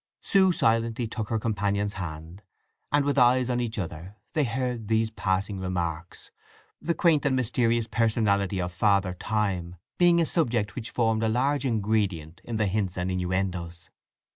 Sue 0.21 0.51
silently 0.51 1.07
took 1.07 1.29
her 1.29 1.37
companion's 1.37 1.93
hand, 1.93 2.41
and 2.91 3.05
with 3.05 3.19
eyes 3.19 3.51
on 3.51 3.61
each 3.61 3.77
other 3.77 4.15
they 4.33 4.43
heard 4.45 4.87
these 4.87 5.11
passing 5.11 5.59
remarks—the 5.59 6.95
quaint 6.95 7.23
and 7.23 7.35
mysterious 7.35 7.85
personality 7.85 8.59
of 8.59 8.71
Father 8.71 9.13
Time 9.13 9.75
being 9.99 10.19
a 10.19 10.25
subject 10.25 10.73
which 10.73 10.89
formed 10.89 11.21
a 11.21 11.29
large 11.29 11.65
ingredient 11.67 12.41
in 12.43 12.55
the 12.55 12.65
hints 12.65 12.97
and 12.97 13.11
innuendoes. 13.11 13.91